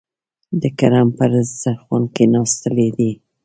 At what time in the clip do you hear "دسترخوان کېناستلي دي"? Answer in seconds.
1.39-3.11